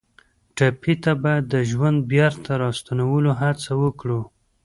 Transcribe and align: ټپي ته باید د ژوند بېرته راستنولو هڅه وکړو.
ټپي 0.55 0.93
ته 1.03 1.11
باید 1.23 1.43
د 1.53 1.55
ژوند 1.69 1.97
بېرته 2.11 2.51
راستنولو 2.63 3.31
هڅه 3.41 3.71
وکړو. 3.83 4.21